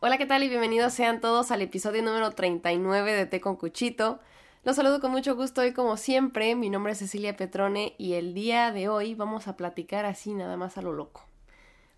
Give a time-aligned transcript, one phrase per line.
[0.00, 0.44] Hola, ¿qué tal?
[0.44, 4.20] Y bienvenidos sean todos al episodio número 39 de Té con Cuchito.
[4.62, 8.32] Los saludo con mucho gusto y como siempre, mi nombre es Cecilia Petrone y el
[8.32, 11.24] día de hoy vamos a platicar así nada más a lo loco.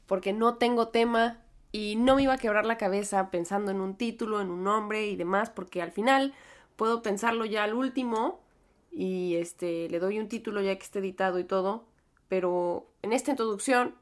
[0.07, 1.43] Porque no tengo tema
[1.73, 5.07] y no me iba a quebrar la cabeza pensando en un título, en un nombre
[5.07, 6.33] y demás, porque al final
[6.77, 8.41] puedo pensarlo ya al último
[8.91, 11.85] y este le doy un título ya que esté editado y todo,
[12.29, 13.95] pero en esta introducción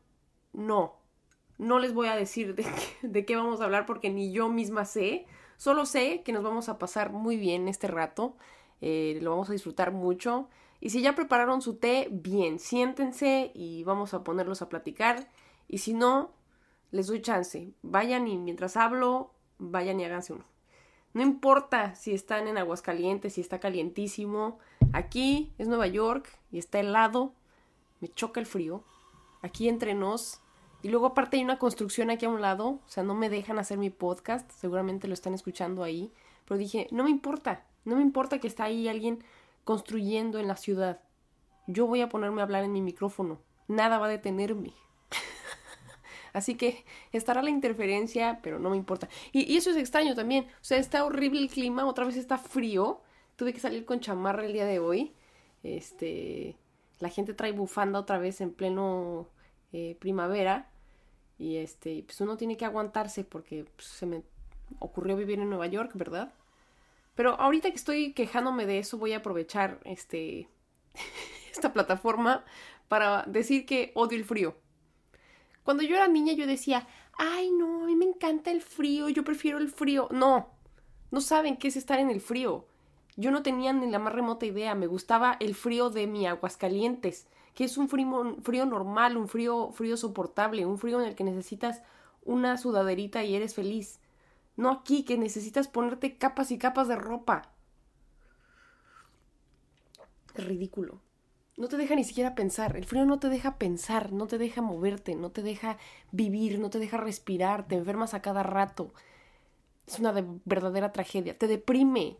[0.52, 0.97] no,
[1.58, 2.54] no les voy a decir
[3.02, 5.26] de, qué vamos a hablar porque ni yo misma sé.
[5.56, 8.36] Solo sé que nos vamos a pasar muy bien este rato.
[8.80, 10.48] Eh, lo vamos a disfrutar mucho.
[10.80, 15.28] Y si ya prepararon su té, bien, siéntense y vamos a ponerlos a platicar.
[15.66, 16.30] Y si no,
[16.92, 17.72] les doy chance.
[17.82, 20.44] Vayan y mientras hablo, vayan y háganse uno.
[21.12, 24.60] No importa si están en Aguascalientes, si está calientísimo.
[24.92, 27.32] Aquí es Nueva York y está helado.
[27.98, 28.84] Me choca el frío.
[29.42, 30.40] Aquí entre nos
[30.82, 33.58] y luego aparte hay una construcción aquí a un lado, o sea, no me dejan
[33.58, 36.12] hacer mi podcast, seguramente lo están escuchando ahí,
[36.44, 39.24] pero dije, no me importa, no me importa que está ahí alguien
[39.64, 41.00] construyendo en la ciudad.
[41.66, 44.72] Yo voy a ponerme a hablar en mi micrófono, nada va a detenerme.
[46.32, 49.08] Así que estará la interferencia, pero no me importa.
[49.32, 50.44] Y, y, eso es extraño también.
[50.44, 53.02] O sea, está horrible el clima, otra vez está frío.
[53.36, 55.12] Tuve que salir con chamarra el día de hoy.
[55.62, 56.56] Este,
[57.00, 59.28] la gente trae bufanda otra vez en pleno
[59.72, 60.70] eh, primavera
[61.38, 64.22] y este, pues uno tiene que aguantarse porque pues, se me
[64.80, 66.32] ocurrió vivir en Nueva York, ¿verdad?
[67.14, 70.48] Pero ahorita que estoy quejándome de eso, voy a aprovechar este,
[71.50, 72.44] esta plataforma
[72.88, 74.56] para decir que odio el frío.
[75.62, 76.86] Cuando yo era niña yo decía,
[77.18, 80.08] ay no, a mí me encanta el frío, yo prefiero el frío.
[80.10, 80.48] No,
[81.10, 82.66] no saben qué es estar en el frío.
[83.16, 87.26] Yo no tenía ni la más remota idea, me gustaba el frío de mi Aguascalientes,
[87.58, 91.82] que es un frío, normal, un frío, frío soportable, un frío en el que necesitas
[92.22, 93.98] una sudaderita y eres feliz.
[94.54, 97.50] No aquí, que necesitas ponerte capas y capas de ropa.
[100.36, 101.00] Es ridículo.
[101.56, 102.76] No te deja ni siquiera pensar.
[102.76, 105.78] El frío no te deja pensar, no te deja moverte, no te deja
[106.12, 108.94] vivir, no te deja respirar, te enfermas a cada rato.
[109.84, 110.12] Es una
[110.44, 111.36] verdadera tragedia.
[111.36, 112.18] Te deprime.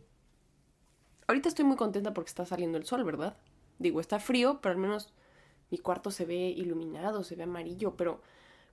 [1.27, 3.37] Ahorita estoy muy contenta porque está saliendo el sol, ¿verdad?
[3.77, 5.13] Digo, está frío, pero al menos
[5.71, 8.21] mi cuarto se ve iluminado, se ve amarillo, pero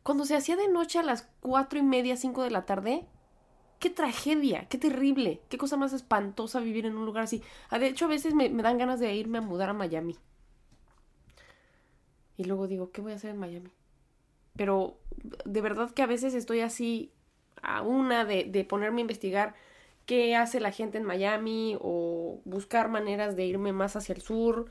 [0.03, 3.07] cuando se hacía de noche a las cuatro y media, cinco de la tarde,
[3.79, 7.43] qué tragedia, qué terrible, qué cosa más espantosa vivir en un lugar así.
[7.71, 10.17] Ah, de hecho, a veces me, dan ganas de irme a mudar a Miami.
[12.37, 13.71] Y luego digo, ¿qué voy a hacer en Miami?
[14.57, 14.99] Pero
[15.45, 17.13] de verdad que a veces estoy así
[17.63, 19.55] a una de ponerme a investigar
[20.07, 24.67] qué hace la gente en Miami o buscar maneras de irme más hacia el sur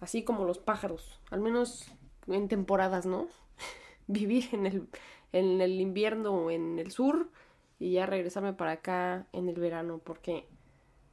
[0.00, 1.90] así como los pájaros, al menos
[2.26, 3.28] en temporadas, ¿no?
[4.06, 4.88] Vivir en el,
[5.32, 7.30] en el invierno en el sur
[7.78, 10.46] y ya regresarme para acá en el verano porque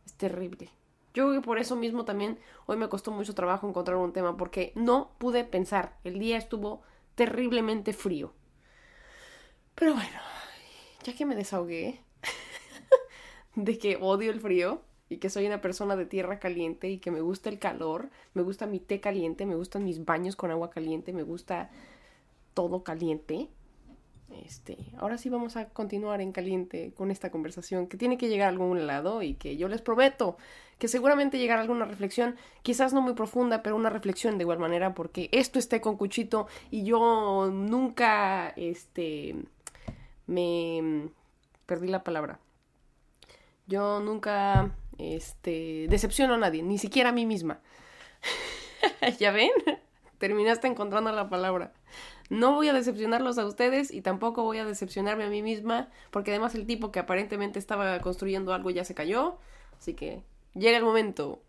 [0.06, 0.70] es terrible.
[1.14, 2.38] Yo creo que por eso mismo también
[2.68, 5.98] hoy me costó mucho trabajo encontrar un tema porque no pude pensar.
[6.04, 6.84] El día estuvo
[7.16, 8.34] terriblemente frío.
[9.74, 10.19] Pero bueno,
[11.04, 12.02] ya que me desahogué
[13.56, 17.12] de que odio el frío, y que soy una persona de tierra caliente y que
[17.12, 20.69] me gusta el calor, me gusta mi té caliente, me gustan mis baños con agua
[20.69, 21.69] caliente, me gusta
[22.53, 23.50] todo caliente.
[24.44, 28.47] Este, ahora sí vamos a continuar en caliente con esta conversación que tiene que llegar
[28.47, 30.38] a algún lado y que yo les prometo
[30.78, 34.94] que seguramente llegará alguna reflexión, quizás no muy profunda, pero una reflexión de igual manera
[34.94, 39.35] porque esto esté con cuchito y yo nunca este
[40.28, 41.09] me
[41.66, 42.39] perdí la palabra.
[43.66, 47.59] Yo nunca este, decepciono a nadie, ni siquiera a mí misma.
[49.19, 49.52] ¿Ya ven?
[50.18, 51.74] Terminaste encontrando la palabra.
[52.30, 56.31] No voy a decepcionarlos a ustedes y tampoco voy a decepcionarme a mí misma, porque
[56.31, 59.38] además el tipo que aparentemente estaba construyendo algo ya se cayó,
[59.80, 61.41] así que llega el momento.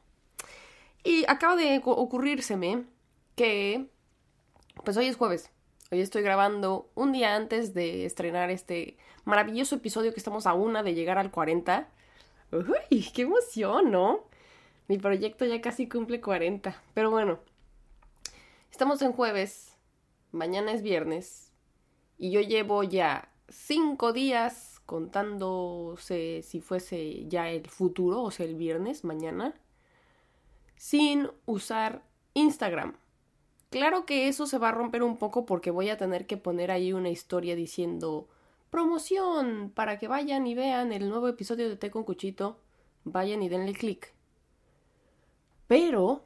[1.02, 2.84] Y acaba de ocurrírseme
[3.34, 3.86] que,
[4.84, 5.50] pues hoy es jueves,
[5.90, 10.82] hoy estoy grabando un día antes de estrenar este maravilloso episodio que estamos a una
[10.82, 11.88] de llegar al 40.
[12.50, 14.24] Uy, qué emoción, ¿no?
[14.88, 16.82] Mi proyecto ya casi cumple 40.
[16.94, 17.40] Pero bueno,
[18.70, 19.76] estamos en jueves,
[20.32, 21.52] mañana es viernes,
[22.16, 28.54] y yo llevo ya cinco días contándose si fuese ya el futuro, o sea, el
[28.54, 29.54] viernes, mañana,
[30.76, 32.02] sin usar
[32.32, 32.96] Instagram.
[33.68, 36.70] Claro que eso se va a romper un poco porque voy a tener que poner
[36.70, 38.26] ahí una historia diciendo
[38.70, 42.58] promoción para que vayan y vean el nuevo episodio de Té con Cuchito,
[43.04, 44.12] vayan y denle clic.
[45.66, 46.24] Pero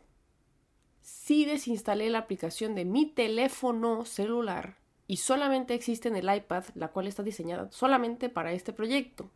[1.02, 6.88] sí desinstalé la aplicación de mi teléfono celular y solamente existe en el iPad, la
[6.88, 9.30] cual está diseñada solamente para este proyecto.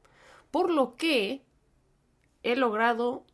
[0.51, 1.43] Por lo que
[2.43, 3.25] he logrado,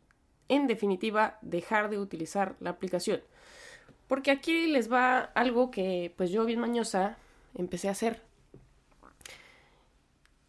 [0.49, 3.21] en definitiva, dejar de utilizar la aplicación.
[4.07, 7.17] Porque aquí les va algo que, pues yo bien mañosa,
[7.55, 8.21] empecé a hacer.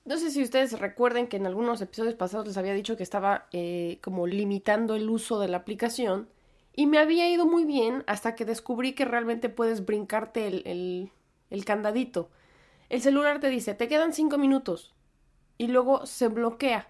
[0.04, 3.46] No sé si ustedes recuerden que en algunos episodios pasados les había dicho que estaba
[3.52, 6.28] eh, como limitando el uso de la aplicación
[6.74, 11.10] y me había ido muy bien hasta que descubrí que realmente puedes brincarte el,
[11.48, 12.28] el candadito.
[12.90, 14.94] El celular te dice, te quedan cinco minutos
[15.56, 16.88] y luego se bloquea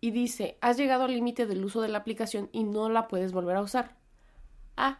[0.00, 3.32] y dice, has llegado al límite del uso de la aplicación y no la puedes
[3.32, 3.96] volver a usar.
[4.76, 4.98] Ah.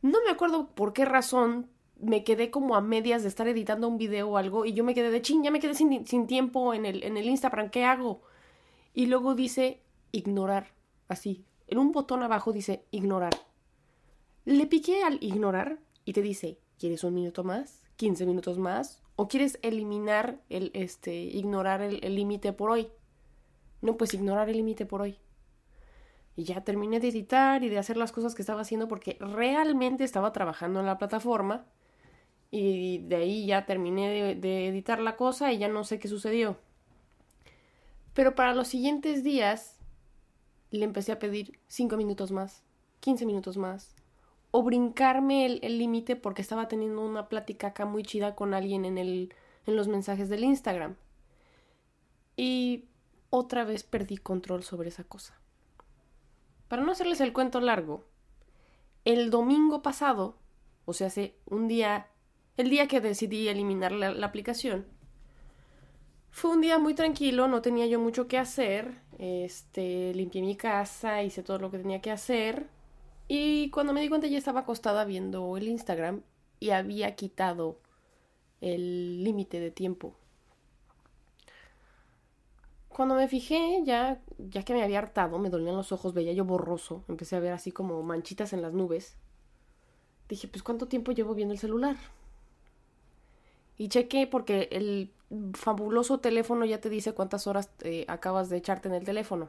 [0.00, 1.68] No me acuerdo por qué razón
[2.02, 4.92] me quedé como a medias de estar editando un video o algo y yo me
[4.92, 7.84] quedé de ching, ya me quedé sin, sin tiempo en el, en el Instagram, ¿qué
[7.84, 8.22] hago?
[8.92, 10.74] Y luego dice ignorar,
[11.08, 11.44] así.
[11.68, 13.32] En un botón abajo dice ignorar.
[14.44, 17.86] Le piqué al ignorar y te dice, ¿quieres un minuto más?
[17.98, 19.00] ¿15 minutos más?
[19.14, 22.88] ¿O quieres eliminar el, este, ignorar el límite por hoy?
[23.80, 25.18] No, pues ignorar el límite por hoy.
[26.34, 30.02] Y ya terminé de editar y de hacer las cosas que estaba haciendo porque realmente
[30.02, 31.66] estaba trabajando en la plataforma
[32.54, 36.58] y de ahí ya terminé de, editar la cosa y ya no sé qué sucedió.
[38.12, 39.78] Pero para los siguientes días
[40.70, 42.62] le empecé a pedir 5 minutos más,
[43.00, 43.94] 15 minutos más,
[44.50, 48.98] o brincarme el límite porque estaba teniendo una plática acá muy chida con alguien en,
[48.98, 49.34] el,
[49.66, 50.96] en los mensajes del Instagram.
[52.36, 52.84] Y
[53.30, 55.40] otra vez perdí control sobre esa cosa.
[56.68, 58.04] Para no hacerles el cuento largo,
[59.06, 60.36] el domingo pasado,
[60.84, 62.11] o sea, hace un día
[62.56, 64.86] el día que decidí eliminar la, aplicación.
[66.30, 69.00] Fue un día muy tranquilo, no tenía yo mucho que hacer.
[69.18, 72.68] Este, limpié mi casa, hice todo lo que tenía que hacer.
[73.28, 76.22] Y cuando me di cuenta ya estaba acostada viendo el Instagram
[76.60, 77.78] y había quitado
[78.60, 80.14] el límite de tiempo.
[82.88, 86.44] Cuando me fijé, ya, ya que me había hartado, me dolían los ojos, veía yo
[86.44, 89.16] borroso, empecé a ver así como manchitas en las nubes.
[90.28, 91.96] Dije, pues ¿cuánto tiempo llevo viendo el celular?
[93.78, 95.12] Y chequé porque el
[95.54, 99.48] fabuloso teléfono ya te dice cuántas horas eh, acabas de echarte en el teléfono.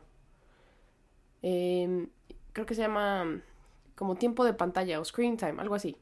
[1.41, 2.09] Em,
[2.53, 3.41] creo que se llama
[3.95, 5.97] como tiempo de pantalla o screen time, algo así.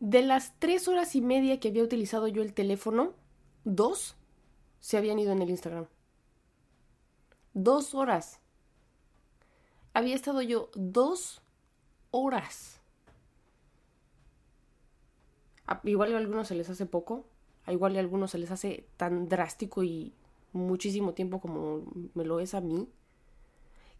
[0.00, 3.14] De las tres horas y media que había utilizado yo el teléfono,
[3.64, 4.16] dos
[4.80, 5.86] se habían ido en el Instagram.
[7.54, 8.40] Dos horas.
[9.94, 11.40] Había estado yo dos
[12.10, 12.80] horas
[15.84, 17.24] igual a algunos se les hace poco,
[17.66, 20.12] a igual a algunos se les hace tan drástico y
[20.52, 21.82] muchísimo tiempo como
[22.14, 22.88] me lo es a mí.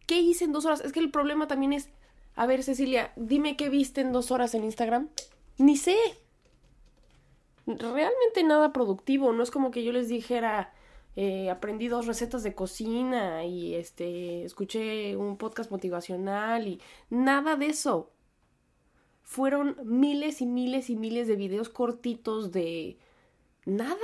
[0.06, 0.82] ¿Qué hice en dos horas?
[0.82, 1.88] Es que el problema también es,
[2.34, 5.08] a ver Cecilia, dime qué viste en dos horas en Instagram.
[5.58, 5.96] Ni sé.
[7.66, 10.74] Realmente nada productivo, no es como que yo les dijera,
[11.16, 17.66] eh, aprendí dos recetas de cocina y este, escuché un podcast motivacional y nada de
[17.66, 18.10] eso
[19.24, 22.98] fueron miles y miles y miles de videos cortitos de
[23.64, 23.96] nada.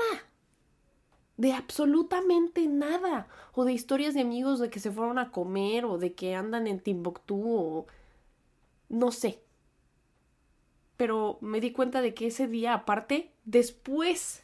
[1.37, 3.29] De absolutamente nada.
[3.53, 6.67] O de historias de amigos de que se fueron a comer o de que andan
[6.67, 7.87] en Timbuktu o
[8.89, 9.43] no sé.
[10.97, 14.43] Pero me di cuenta de que ese día aparte, después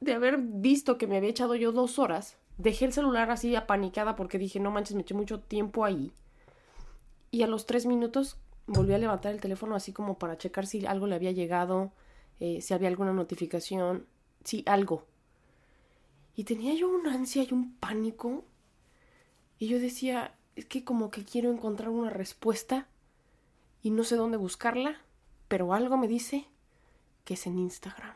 [0.00, 4.16] de haber visto que me había echado yo dos horas, dejé el celular así apanicada
[4.16, 6.12] porque dije, no manches, me eché mucho tiempo ahí.
[7.30, 10.86] Y a los tres minutos volví a levantar el teléfono así como para checar si
[10.86, 11.92] algo le había llegado,
[12.40, 14.06] eh, si había alguna notificación,
[14.44, 15.06] si algo.
[16.36, 18.44] Y tenía yo una ansia y un pánico.
[19.58, 22.88] Y yo decía, es que como que quiero encontrar una respuesta
[23.82, 25.00] y no sé dónde buscarla,
[25.48, 26.46] pero algo me dice
[27.24, 28.14] que es en Instagram.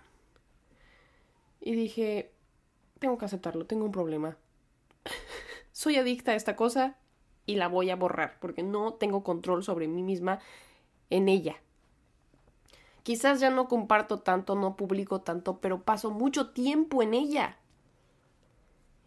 [1.61, 2.33] Y dije,
[2.99, 4.37] tengo que aceptarlo, tengo un problema.
[5.73, 6.97] Soy adicta a esta cosa
[7.49, 10.38] y la voy a borrar porque no tengo control sobre mí misma
[11.09, 11.57] en ella.
[13.02, 17.57] Quizás ya no comparto tanto, no publico tanto, pero paso mucho tiempo en ella.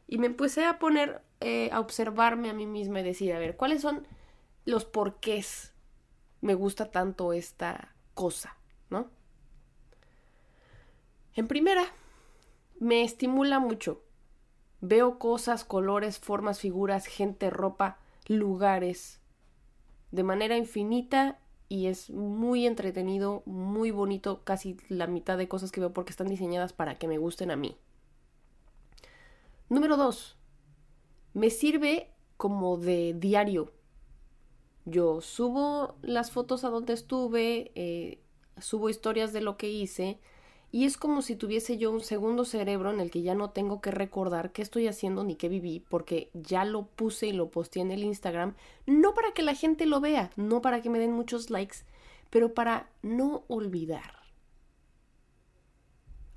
[0.07, 3.55] Y me empecé a poner eh, a observarme a mí misma y decir, a ver,
[3.55, 4.07] ¿cuáles son
[4.65, 5.75] los porqués
[6.41, 8.57] me gusta tanto esta cosa,
[8.89, 9.12] ¿no?
[11.36, 11.83] En primera,
[12.79, 14.01] me estimula mucho.
[14.79, 19.19] Veo cosas, colores, formas, figuras, gente, ropa lugares
[20.11, 25.79] de manera infinita y es muy entretenido, muy bonito, casi la mitad de cosas que
[25.79, 27.77] veo porque están diseñadas para que me gusten a mí.
[29.69, 30.35] Número dos,
[31.33, 33.71] me sirve como de diario.
[34.83, 38.19] Yo subo las fotos a donde estuve, eh,
[38.57, 40.19] subo historias de lo que hice
[40.71, 43.81] y es como si tuviese yo un segundo cerebro en el que ya no tengo
[43.81, 47.81] que recordar qué estoy haciendo ni qué viví, porque ya lo puse y lo posteé
[47.81, 51.11] en el Instagram, no para que la gente lo vea, no para que me den
[51.11, 51.79] muchos likes,
[52.29, 54.21] pero para no olvidar.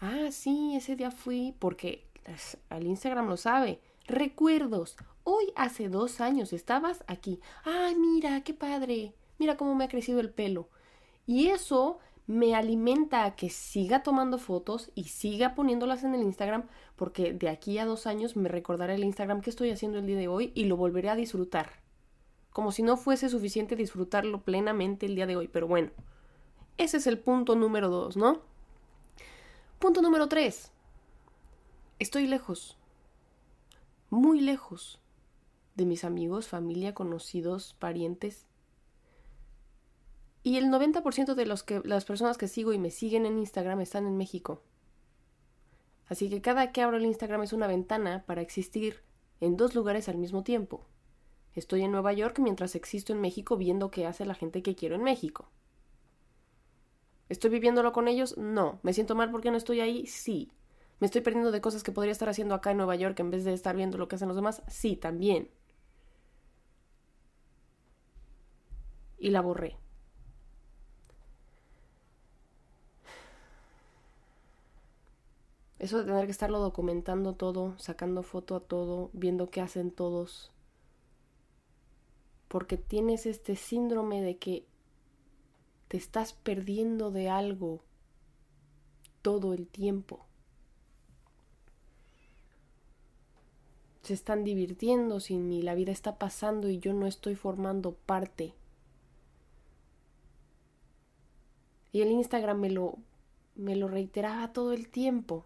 [0.01, 2.05] Ah, sí, ese día fui porque
[2.69, 3.81] al Instagram lo sabe.
[4.07, 4.97] Recuerdos.
[5.23, 7.41] Hoy hace dos años estabas aquí.
[7.65, 9.15] Ay, mira, qué padre.
[9.39, 10.69] Mira cómo me ha crecido el pelo.
[11.27, 16.65] Y eso me alimenta a que siga tomando fotos y siga poniéndolas en el Instagram
[16.97, 20.17] porque de aquí a dos años me recordará el Instagram que estoy haciendo el día
[20.17, 21.83] de hoy y lo volveré a disfrutar.
[22.51, 25.91] Como si no fuese suficiente disfrutarlo plenamente el día de hoy, pero bueno.
[26.79, 28.41] Ese es el punto número dos, ¿no?
[29.79, 30.73] Punto número tres.
[31.99, 32.77] Estoy lejos.
[34.09, 34.99] Muy lejos
[35.75, 38.47] de mis amigos, familia, conocidos, parientes
[40.45, 43.81] y el 90% de los que, las personas que sigo y me siguen en Instagram
[43.81, 44.63] están en México.
[46.07, 49.03] Así que cada que abro el Instagram es una ventana para existir
[49.41, 50.85] en dos lugares al mismo tiempo.
[51.55, 54.97] Estoy en Nueva York mientras existo en México viendo qué hace la gente que quiero
[54.97, 55.49] en México.
[57.31, 58.37] ¿Estoy viviéndolo con ellos?
[58.37, 58.81] No.
[58.83, 60.07] ¿Me siento mal porque no estoy ahí?
[60.07, 60.53] Sí.
[61.01, 63.45] ¿Me estoy perdiendo de cosas que podría estar haciendo acá en Nueva York en vez
[63.45, 64.63] de estar viendo lo que hacen los demás?
[64.69, 65.49] Sí, también.
[69.17, 69.79] Y la borré.
[75.85, 80.51] Eso de tener que estarlo documentando todo, sacando foto a todo, viendo qué hacen todos.
[82.49, 84.65] Porque tienes este síndrome de que
[85.89, 87.83] te estás perdiendo de algo
[89.21, 90.25] todo el tiempo.
[94.01, 98.55] Se están divirtiendo sin mí, la vida está pasando y yo no estoy formando parte.
[101.93, 102.97] Y el Instagram me lo,
[103.55, 105.45] me lo reiteraba todo el tiempo.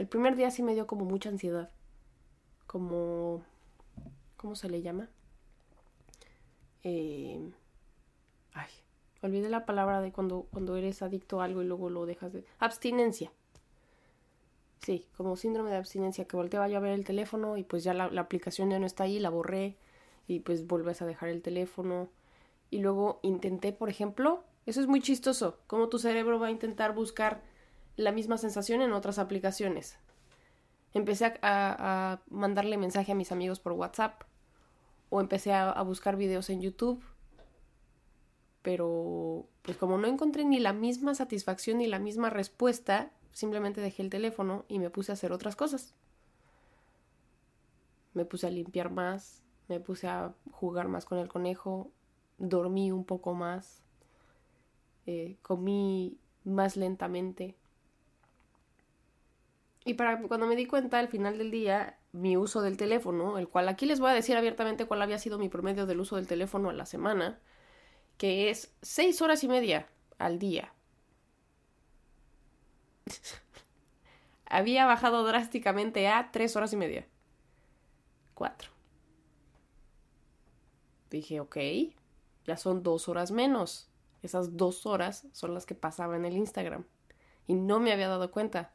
[0.00, 1.68] El primer día sí me dio como mucha ansiedad.
[2.66, 3.44] Como...
[4.38, 5.10] ¿Cómo se le llama?
[6.82, 7.38] Eh,
[8.54, 8.70] ay,
[9.20, 12.46] olvidé la palabra de cuando, cuando eres adicto a algo y luego lo dejas de...
[12.58, 13.30] Abstinencia.
[14.78, 17.92] Sí, como síndrome de abstinencia, que volteaba yo a ver el teléfono y pues ya
[17.92, 19.76] la, la aplicación ya no está ahí, la borré
[20.26, 22.08] y pues vuelves a dejar el teléfono.
[22.70, 26.94] Y luego intenté, por ejemplo, eso es muy chistoso, cómo tu cerebro va a intentar
[26.94, 27.42] buscar
[28.00, 29.98] la misma sensación en otras aplicaciones.
[30.92, 34.22] Empecé a, mandarle mensaje a mis amigos por WhatsApp
[35.08, 37.02] o empecé a, buscar videos en YouTube.
[38.62, 44.02] Pero pues como no encontré ni la misma satisfacción ni la misma respuesta, simplemente dejé
[44.02, 45.94] el teléfono y me puse a hacer otras cosas.
[48.12, 51.90] Me puse a limpiar más, me puse a jugar más con el conejo,
[52.38, 53.82] dormí un poco más,
[55.06, 57.56] eh, comí más lentamente,
[59.84, 63.48] y para cuando me di cuenta al final del día, mi uso del teléfono, el
[63.48, 66.26] cual aquí les voy a decir abiertamente cuál había sido mi promedio del uso del
[66.26, 67.40] teléfono a la semana,
[68.18, 70.74] que es seis horas y media al día.
[74.44, 77.06] había bajado drásticamente a tres horas y media.
[78.34, 78.70] Cuatro.
[81.08, 81.56] Dije, ok,
[82.44, 83.88] ya son dos horas menos.
[84.22, 86.84] Esas dos horas son las que pasaba en el Instagram.
[87.46, 88.74] Y no me había dado cuenta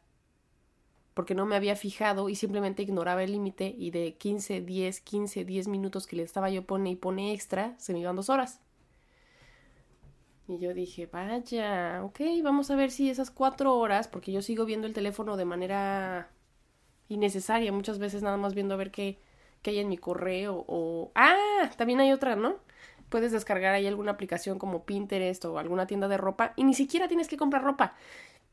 [1.16, 5.46] porque no me había fijado y simplemente ignoraba el límite y de 15, 10, 15,
[5.46, 8.60] 10 minutos que le estaba yo pone y pone extra, se me iban dos horas.
[10.48, 14.66] Y yo dije, vaya, ok, vamos a ver si esas cuatro horas, porque yo sigo
[14.66, 16.30] viendo el teléfono de manera
[17.08, 19.18] innecesaria, muchas veces nada más viendo a ver qué,
[19.62, 21.12] qué hay en mi correo o...
[21.16, 22.58] Ah, también hay otra, ¿no?
[23.08, 27.08] Puedes descargar ahí alguna aplicación como Pinterest o alguna tienda de ropa y ni siquiera
[27.08, 27.96] tienes que comprar ropa.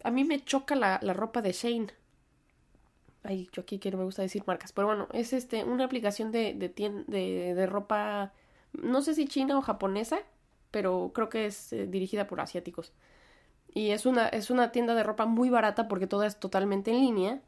[0.04, 2.01] A mí me choca la, la ropa de Shane
[3.24, 4.72] Ay, yo aquí quiero, me gusta decir marcas.
[4.72, 6.68] Pero bueno, es este, una aplicación de, de,
[7.06, 8.32] de, de ropa,
[8.72, 10.18] no sé si china o japonesa,
[10.70, 12.92] pero creo que es eh, dirigida por asiáticos.
[13.74, 17.00] Y es una, es una tienda de ropa muy barata porque toda es totalmente en
[17.00, 17.42] línea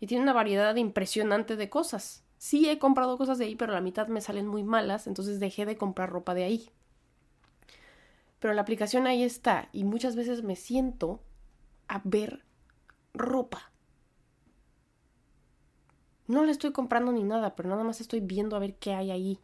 [0.00, 2.24] y tiene una variedad impresionante de cosas.
[2.38, 5.66] Sí he comprado cosas de ahí, pero la mitad me salen muy malas, entonces dejé
[5.66, 6.70] de comprar ropa de ahí.
[8.38, 11.20] Pero la aplicación ahí está y muchas veces me siento
[11.88, 12.42] a ver
[13.12, 13.69] ropa
[16.30, 19.10] no le estoy comprando ni nada, pero nada más estoy viendo a ver qué hay
[19.10, 19.38] ahí.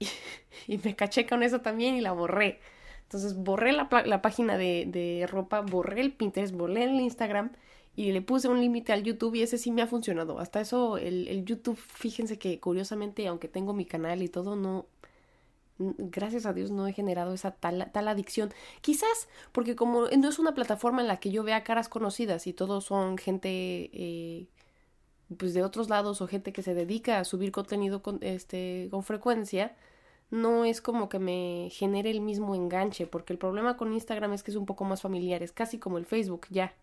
[0.68, 2.58] Y, me caché con eso también y la borré.
[3.02, 7.52] Entonces borré la, página de, de, ropa, borré el Pinterest, borré el Instagram
[7.94, 10.40] y le puse un límite al YouTube y ese sí me ha funcionado.
[10.40, 14.86] Hasta eso, el, el, YouTube, fíjense que curiosamente, aunque tengo mi canal y todo, no,
[15.78, 18.52] gracias a Dios no he generado esa tal, tal adicción.
[18.80, 22.52] Quizás porque como no es una plataforma en la que yo vea caras conocidas y
[22.52, 24.48] todos son gente eh,
[25.36, 29.02] pues de otros lados o gente que se dedica a subir contenido con, este, con
[29.02, 29.76] frecuencia,
[30.30, 34.42] no es como que me genere el mismo enganche, porque el problema con Instagram es
[34.42, 36.74] que es un poco más familiar, es casi como el Facebook ya,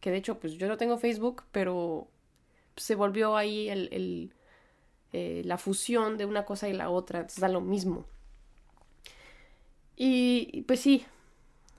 [0.00, 2.08] que de hecho pues yo no tengo Facebook, pero
[2.76, 4.32] se volvió ahí el, el
[5.16, 8.04] eh, la fusión de una cosa y la otra, entonces da lo mismo.
[9.96, 11.04] Y pues sí,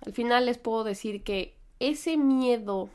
[0.06, 2.90] al final les puedo decir que ese miedo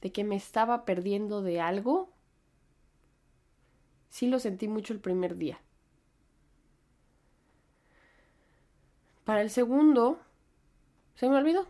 [0.00, 2.10] de que me estaba perdiendo de algo,
[4.08, 5.60] sí lo sentí mucho el primer día.
[9.24, 10.20] Para el segundo,
[11.14, 11.66] se me olvidó.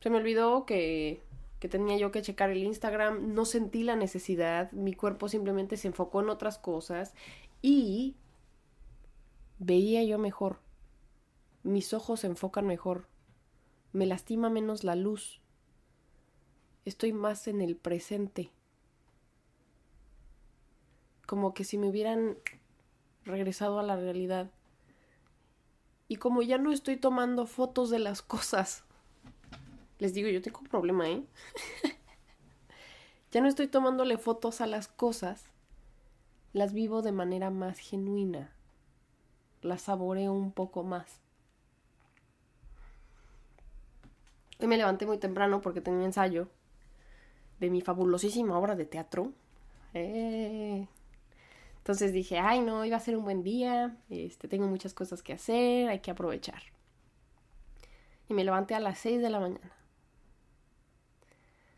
[0.00, 1.22] Se me olvidó que,
[1.58, 5.88] que tenía yo que checar el Instagram, no sentí la necesidad, mi cuerpo simplemente se
[5.88, 7.14] enfocó en otras cosas
[7.60, 8.16] y
[9.58, 10.58] veía yo mejor,
[11.62, 13.06] mis ojos se enfocan mejor,
[13.92, 15.41] me lastima menos la luz,
[16.84, 18.50] estoy más en el presente,
[21.26, 22.36] como que si me hubieran
[23.24, 24.50] regresado a la realidad.
[26.08, 28.84] Y como ya no estoy tomando fotos de las cosas,
[29.98, 31.24] les digo, yo tengo un problema, ¿eh?
[33.30, 35.44] ya no estoy tomándole fotos a las cosas,
[36.52, 38.52] las vivo de manera más genuina
[39.62, 41.20] la saboreo un poco más.
[44.60, 46.48] Hoy me levanté muy temprano porque tenía ensayo
[47.62, 49.32] de mi fabulosísima obra de teatro.
[49.94, 50.86] Eh.
[51.78, 55.32] Entonces dije, ay no, iba a ser un buen día, este, tengo muchas cosas que
[55.32, 56.62] hacer, hay que aprovechar.
[58.28, 59.72] Y me levanté a las 6 de la mañana.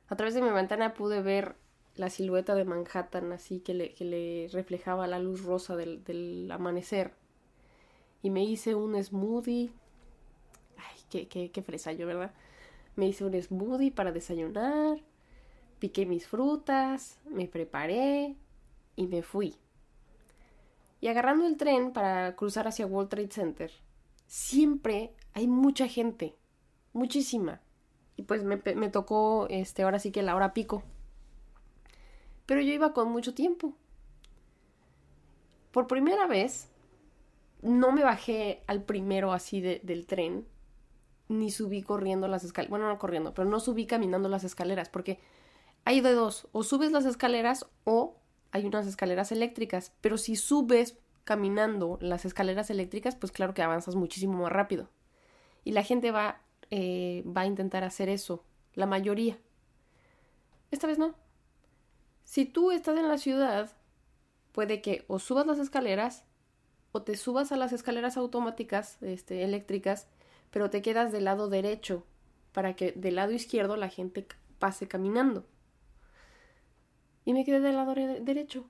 [0.09, 1.57] A través de mi ventana pude ver
[1.97, 7.13] la silueta de Manhattan, así que le, que le reflejaba la luz rosa del, amanecer
[8.23, 9.71] y me hice un smoothie.
[10.79, 12.33] Ay, qué, qué, qué fresa ¿verdad?
[12.97, 14.99] Me hice un smoothie para desayunar,
[15.79, 18.37] piqué mis frutas, me preparé
[18.97, 19.57] y me fui.
[21.01, 23.73] Y agarrando el tren para cruzar hacia World Trade Center,
[24.27, 26.35] siempre hay mucha gente,
[26.93, 27.61] muchísima.
[28.17, 30.83] Y pues me, tocó, este, ahora sí que la hora pico.
[32.47, 33.75] Pero yo iba con mucho tiempo.
[35.73, 36.69] Por primera vez
[37.63, 40.47] no me bajé al primero así del tren,
[41.29, 45.19] ni subí corriendo las escaleras, bueno, no corriendo, pero no subí caminando las escaleras, porque
[45.85, 48.17] hay de dos, o subes las escaleras o
[48.51, 53.95] hay unas escaleras eléctricas, pero si subes caminando las escaleras eléctricas, pues claro que avanzas
[53.95, 54.89] muchísimo más rápido.
[55.65, 58.45] Y la gente va, eh, va a intentar hacer eso,
[58.75, 59.39] la mayoría.
[60.71, 61.15] Esta vez no.
[62.25, 63.73] Si tú estás en la ciudad,
[64.53, 66.25] puede que o subas las escaleras
[66.93, 70.07] o te subas a las escaleras automáticas este, eléctricas,
[70.51, 72.07] pero te quedas del lado derecho
[72.53, 74.27] para que del lado izquierdo la gente
[74.59, 75.45] pase caminando.
[77.25, 78.69] Y me quedé del lado derecho.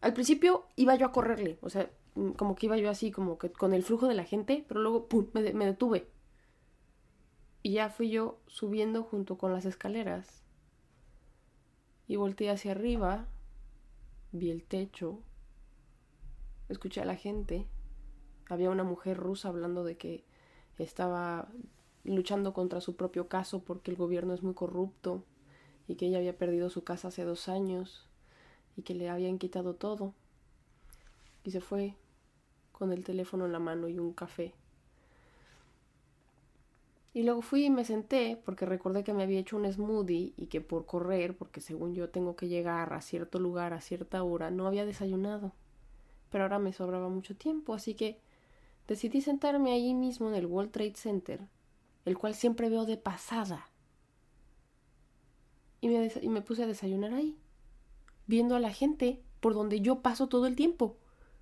[0.00, 3.38] Al principio iba yo a correrle, o sea, mm, como que iba yo así, como
[3.38, 6.10] que con el flujo de la gente, pero luego, ¡pum!, me, me detuve.
[7.62, 10.44] Y ya fui yo subiendo junto con las escaleras.
[12.06, 13.28] Y volteé hacia arriba,
[14.32, 15.22] vi el techo,
[16.68, 17.66] escuché a la gente.
[18.50, 20.26] Había una mujer rusa hablando de que
[20.76, 21.48] estaba
[22.04, 25.24] luchando contra su propio caso porque el gobierno es muy corrupto
[25.88, 28.06] y que ella había perdido su casa hace dos años
[28.76, 30.14] y que le habían quitado todo.
[31.44, 31.94] Y se fue
[32.72, 34.54] con el teléfono en la mano y un café.
[37.12, 40.46] Y luego fui y me senté porque recordé que me había hecho un smoothie y
[40.46, 44.50] que por correr, porque según yo tengo que llegar a cierto lugar a cierta hora,
[44.50, 45.52] no había desayunado
[46.34, 48.18] pero ahora me sobraba mucho tiempo, así que
[48.88, 51.38] decidí sentarme allí mismo en el World Trade Center,
[52.04, 53.68] el cual siempre veo de pasada.
[55.84, 57.36] Y me, puse a desayunar ahí,
[58.26, 60.96] viendo a la gente por donde yo paso todo el tiempo,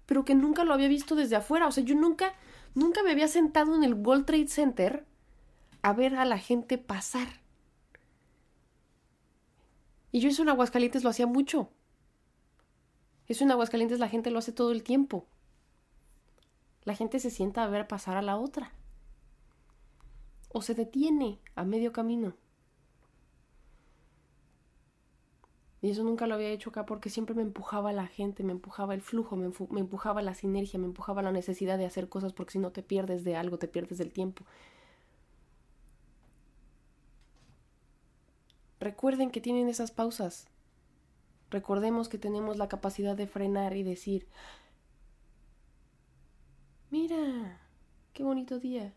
[0.05, 2.35] pero que nunca lo había visto desde afuera, o sea, yo nunca,
[2.75, 5.07] nunca me había sentado en el World Trade Center
[5.81, 7.41] a ver a la gente pasar.
[10.11, 11.71] Y yo eso en Aguascalientes lo hacía mucho.
[13.29, 15.25] Eso en Aguascalientes la gente lo hace todo el tiempo.
[16.83, 18.73] La gente se sienta a ver pasar a la otra.
[20.49, 22.35] O se detiene a medio camino.
[25.83, 28.95] Y eso nunca lo había hecho acá porque siempre me empujaba la gente, me empujaba
[28.95, 32.53] el flujo, me, me, empujaba la sinergia, me empujaba la necesidad de hacer cosas porque
[32.53, 34.45] si no te pierdes de algo, te pierdes del tiempo.
[38.79, 40.47] Recuerden que tienen esas pausas.
[41.51, 44.29] Recordemos que tenemos la capacidad de frenar y decir,
[46.91, 47.61] mira,
[48.13, 48.95] qué bonito día.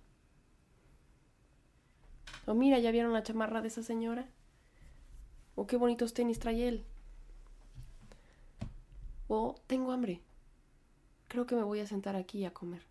[2.45, 4.27] O mira, ¿ya vieron la chamarra de esa señora?
[5.55, 6.85] O qué bonitos tenis trae él.
[9.27, 10.21] O tengo hambre.
[11.27, 12.81] Creo que me voy a sentar aquí a comer.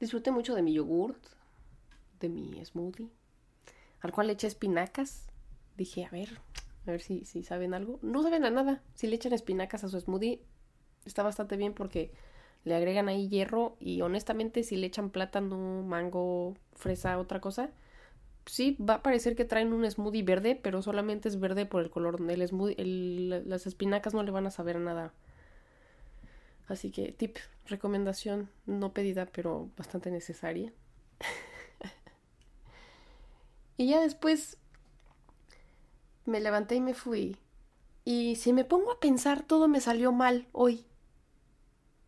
[0.00, 1.22] Disfruté mucho de mi yogurt,
[2.20, 3.10] de mi smoothie,
[4.00, 5.28] al cual le eché espinacas.
[5.76, 6.40] Dije, a ver,
[6.86, 7.98] a ver si, si saben algo.
[8.02, 8.82] No saben a nada.
[8.94, 10.42] Si le echan espinacas a su smoothie,
[11.04, 12.12] está bastante bien porque
[12.64, 17.70] le agregan ahí hierro y honestamente si le echan plátano, mango, fresa, otra cosa,
[18.46, 21.90] sí va a parecer que traen un smoothie verde, pero solamente es verde por el
[21.90, 22.76] color del smoothie.
[23.46, 25.14] las espinacas no le van a saber nada
[26.70, 27.36] Así que tip,
[27.66, 30.72] recomendación no pedida, pero bastante necesaria.
[33.80, 34.58] Y ya después
[36.26, 37.38] me levanté y me fui.
[38.04, 40.84] Y si me pongo a pensar, todo me salió mal hoy.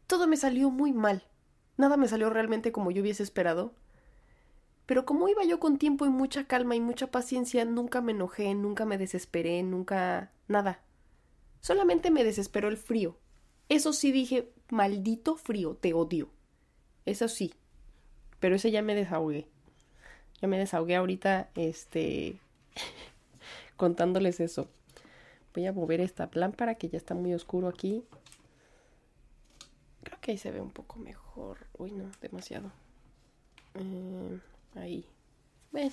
[0.07, 1.27] Todo me salió muy mal.
[1.79, 3.73] Nada me salió realmente como yo hubiese esperado.
[4.85, 8.55] Pero como iba yo con tiempo y mucha calma y mucha paciencia, nunca me enojé,
[8.55, 10.31] nunca me desesperé, nunca...
[10.49, 10.83] nada.
[11.63, 13.17] Solamente me desesperó el frío.
[13.71, 16.29] Eso sí dije, maldito frío, te odio.
[17.07, 17.55] Eso sí.
[18.41, 19.49] Pero ese ya me desahogué.
[20.43, 22.41] Ya me desahogué ahorita, este,
[23.77, 24.69] contándoles eso.
[25.55, 28.05] Voy a mover esta lámpara que ya está muy oscuro aquí.
[30.03, 31.59] Creo que ahí se ve un poco mejor.
[31.79, 32.73] Uy, no, demasiado.
[33.75, 34.41] Eh,
[34.75, 35.07] ahí.
[35.71, 35.91] Bueno,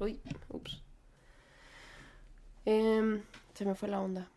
[0.00, 0.82] uy, ups.
[2.64, 3.22] Em,
[3.54, 4.28] se me fue la onda.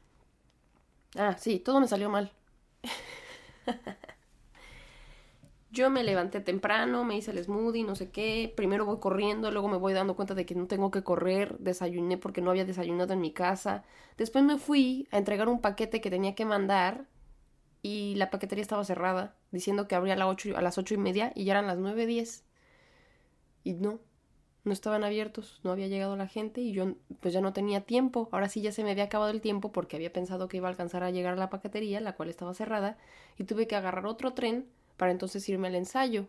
[1.16, 2.32] Ah, sí, todo me salió mal.
[5.70, 8.54] Yo me levanté temprano, me hice el smoothie, no sé qué.
[8.56, 11.58] Primero voy corriendo, luego me voy dando cuenta de que no tengo que correr.
[11.60, 13.84] Desayuné porque no había desayunado en mi casa.
[14.18, 17.06] Después me fui a entregar un paquete que tenía que mandar
[17.82, 21.54] y la paquetería estaba cerrada, diciendo que abría a, las ocho y media y ya
[21.54, 22.46] eran las nueve diez.
[23.64, 24.00] Y no,
[24.64, 28.30] no estaban abiertos, no había llegado la gente y yo pues ya no tenía tiempo.
[28.32, 30.72] Ahora sí ya se me había acabado el tiempo porque había pensado que iba a
[30.72, 32.98] alcanzar a llegar a la paquetería, la cual estaba cerrada,
[33.38, 36.28] y tuve que agarrar otro tren para entonces irme al ensayo.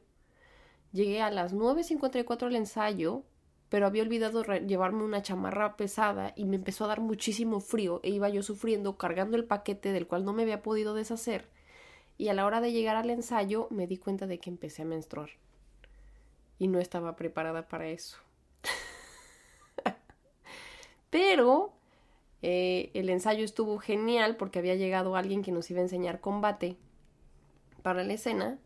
[0.92, 3.24] Llegué a las 9.54 al ensayo,
[3.68, 8.10] pero había olvidado llevarme una chamarra pesada y me empezó a dar muchísimo frío e
[8.10, 11.48] iba yo sufriendo cargando el paquete del cual no me había podido deshacer
[12.18, 14.86] y a la hora de llegar al ensayo me di cuenta de que empecé a
[14.86, 15.30] menstruar
[16.58, 18.18] y no estaba preparada para eso.
[21.10, 21.72] Pero
[22.42, 26.76] eh, el ensayo estuvo genial porque había llegado alguien que nos iba a enseñar combate
[27.82, 28.58] para la escena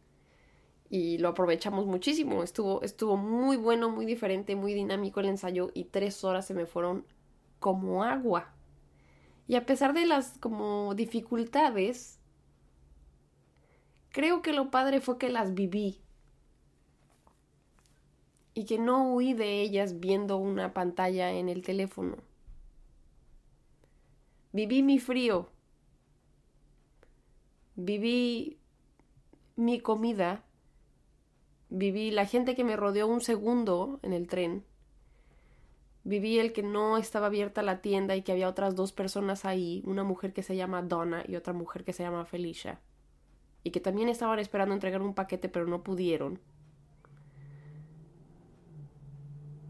[0.92, 2.42] y lo aprovechamos muchísimo.
[2.42, 6.66] Estuvo, estuvo muy bueno, muy diferente, muy dinámico el ensayo y tres horas se me
[6.66, 7.06] fueron
[7.60, 8.52] como agua.
[9.48, 12.18] Y a pesar de las como dificultades,
[14.10, 15.98] creo que lo padre fue que las viví
[18.54, 22.16] y que no huí de ellas viendo una pantalla en el teléfono.
[24.52, 25.48] Viví mi frío.
[27.76, 28.58] Viví
[29.56, 30.42] mi comida.
[31.68, 34.64] Viví la gente que me rodeó un segundo en el tren.
[36.04, 39.82] Viví el que no estaba abierta la tienda y que había otras dos personas ahí,
[39.86, 42.80] una mujer que se llama Donna y otra mujer que se llama Felicia,
[43.62, 46.40] y que también estaban esperando entregar un paquete pero no pudieron.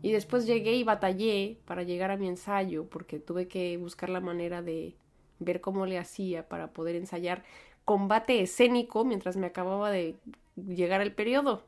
[0.00, 4.20] Y después llegué y batallé para llegar a mi ensayo porque tuve que buscar la
[4.20, 4.96] manera de
[5.38, 7.44] ver cómo le hacía para poder ensayar
[7.84, 10.16] combate escénico mientras me acababa de
[10.56, 11.64] llegar el periodo.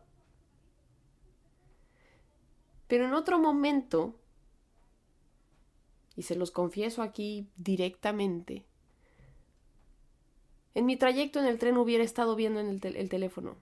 [2.87, 4.15] Pero en otro momento,
[6.17, 8.65] y se los confieso aquí directamente,
[10.75, 13.57] en mi trayecto en el tren hubiera estado viendo en el, teléfono.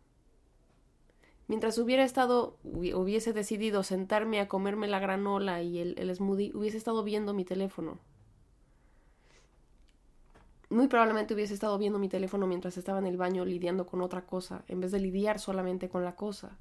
[1.47, 6.79] Mientras hubiera estado, hubiese decidido sentarme a comerme la granola y el, el smoothie, hubiese
[6.79, 7.99] estado viendo mi teléfono.
[10.73, 14.25] Muy probablemente hubiese estado viendo mi teléfono mientras estaba en el baño lidiando con otra
[14.25, 16.57] cosa, en vez de lidiar solamente con la cosa.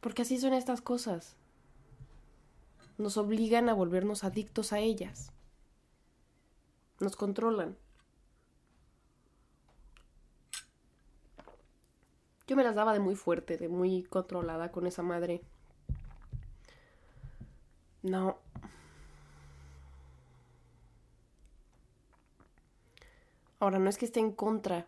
[0.00, 1.34] Porque así son estas cosas.
[2.96, 5.32] Nos obligan a volvernos adictos a ellas.
[7.00, 7.76] Nos controlan.
[12.46, 15.42] Yo me las daba de muy fuerte, de muy controlada con esa madre.
[18.02, 18.38] No.
[23.60, 24.86] Ahora, no es que esté en contra.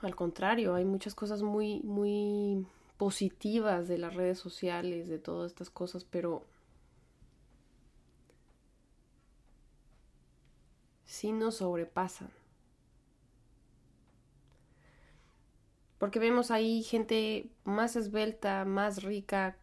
[0.00, 5.70] Al contrario, hay muchas cosas muy, muy positivas de las redes sociales, de todas estas
[5.70, 6.42] cosas, pero
[11.04, 12.41] sí nos sobrepasan.
[16.02, 19.56] Porque vemos ahí gente más esbelta, más rica,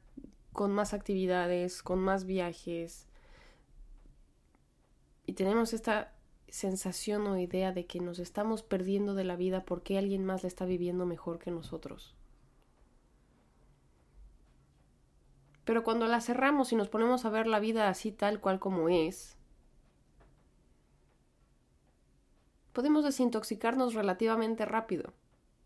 [0.54, 3.10] con más actividades, con más viajes.
[5.26, 6.14] Y tenemos esta
[6.48, 10.48] sensación o idea de que nos estamos perdiendo de la vida porque alguien más la
[10.48, 12.16] está viviendo mejor que nosotros.
[15.66, 18.88] Pero cuando la cerramos y nos ponemos a ver la vida así tal cual como
[18.88, 19.36] es,
[22.72, 25.12] podemos desintoxicarnos relativamente rápido.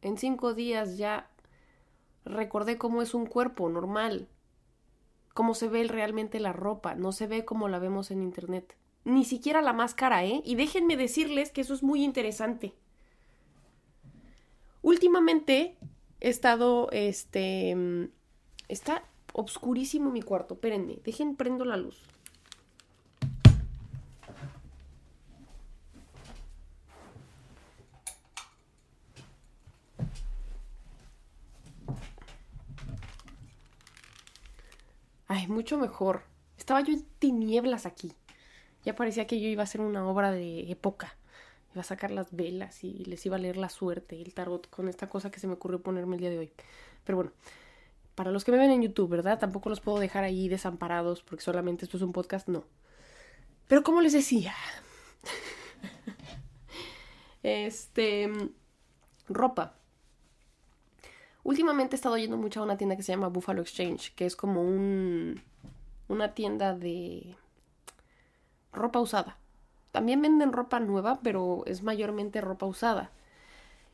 [0.03, 1.29] En cinco días ya
[2.25, 4.27] recordé cómo es un cuerpo normal,
[5.33, 8.75] cómo se ve realmente la ropa, no se ve como la vemos en internet.
[9.05, 10.41] Ni siquiera la máscara, ¿eh?
[10.43, 12.73] Y déjenme decirles que eso es muy interesante.
[14.81, 15.77] Últimamente
[16.19, 18.09] he estado, este, mm,
[18.67, 20.55] está obscurísimo mi cuarto.
[20.55, 22.01] Espérenme, dejen prendo la luz.
[35.33, 36.21] Ay, mucho mejor.
[36.59, 38.13] Estaba yo en tinieblas aquí.
[38.85, 41.17] Ya parecía que yo iba a hacer una obra de época.
[41.73, 44.89] Iba a sacar las velas y les iba a leer la suerte, el tarot, con
[44.89, 46.51] esta cosa que se me ocurrió ponerme el día de hoy.
[47.03, 47.31] Pero bueno,
[48.13, 49.39] para los que me ven en YouTube, ¿verdad?
[49.39, 52.65] Tampoco los puedo dejar ahí desamparados porque solamente esto es un podcast, no.
[53.67, 54.53] Pero como les decía,
[57.41, 58.31] este,
[59.29, 59.79] ropa.
[61.43, 64.35] Últimamente he estado yendo mucho a una tienda que se llama Buffalo Exchange, que es
[64.35, 65.41] como un,
[66.07, 67.35] una tienda de
[68.71, 69.37] ropa usada.
[69.91, 73.11] También venden ropa nueva, pero es mayormente ropa usada.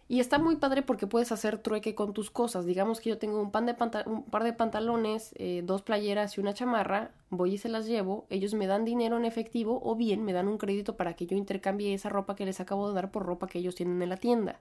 [0.07, 2.65] Y está muy padre porque puedes hacer trueque con tus cosas.
[2.65, 3.63] Digamos que yo tengo un, par
[4.43, 8.65] de pantalones, eh, dos playeras y una chamarra, voy y se las llevo, ellos me
[8.65, 12.09] dan dinero en efectivo o bien me dan un crédito para que yo intercambie esa
[12.09, 14.59] ropa que les acabo de dar por ropa que ellos tienen en la tienda.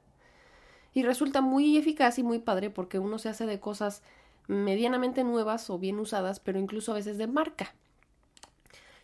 [0.95, 4.03] Y resulta muy eficaz y muy padre porque uno se hace de cosas
[4.47, 7.75] medianamente nuevas o bien usadas, pero incluso a veces de marca.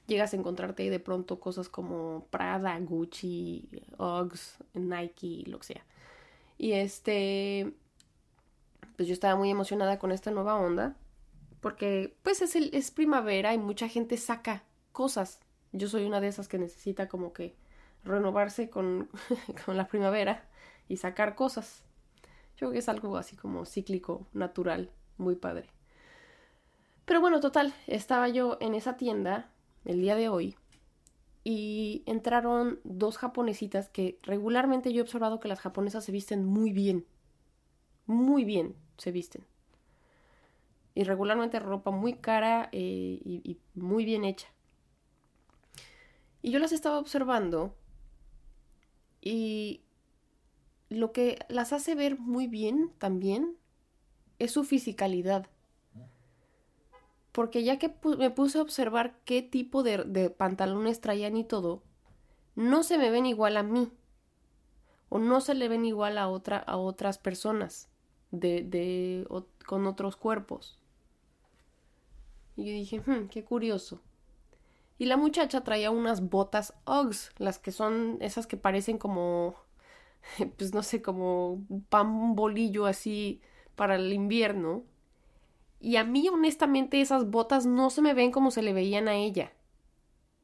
[0.06, 3.68] Llegas a encontrarte ahí de pronto cosas como Prada, Gucci,
[3.98, 5.84] Uggs, Nike, lo que sea
[6.58, 7.72] y este,
[8.96, 10.96] pues yo estaba muy emocionada con esta nueva onda,
[11.60, 15.40] porque pues es, el, es primavera y mucha gente saca cosas.
[15.72, 17.56] Yo soy una de esas que necesita como que
[18.04, 19.08] renovarse con,
[19.64, 20.44] con la primavera
[20.88, 21.84] y sacar cosas.
[22.56, 25.68] Yo creo que es algo así como cíclico, natural, muy padre.
[27.04, 29.50] Pero bueno, total, estaba yo en esa tienda
[29.84, 30.56] el día de hoy
[31.42, 36.72] y entraron dos japonesitas que regularmente yo he observado que las japonesas se visten muy
[36.72, 37.04] bien.
[38.06, 39.44] Muy bien se visten.
[40.94, 44.48] Y regularmente ropa muy cara eh, y, y muy bien hecha.
[46.40, 47.74] Y yo las estaba observando
[49.20, 49.83] y
[50.88, 53.56] lo que las hace ver muy bien también
[54.38, 55.48] es su fisicalidad
[57.34, 61.82] porque ya que me puse a observar qué tipo de, pantalones traían y todo,
[62.54, 63.90] no se me ven igual a mí
[65.08, 67.88] o no se le ven igual a, otra, a otras personas
[68.30, 69.26] de, de
[69.66, 70.78] con otros cuerpos.
[72.54, 74.00] Y yo dije, hmm, qué curioso.
[74.96, 79.56] Y la muchacha traía unas botas Uggs, las que son esas que parecen como,
[80.58, 83.40] pues no sé, como un pan bolillo así
[83.76, 84.84] para el invierno.
[85.80, 89.14] Y a mí, honestamente, esas botas no se me ven como se le veían a
[89.16, 89.52] ella.